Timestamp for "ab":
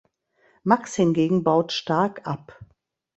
2.25-2.59